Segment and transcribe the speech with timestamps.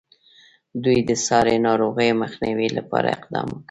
[0.83, 3.59] دوی د ساري ناروغیو مخنیوي لپاره اقدام وکړ.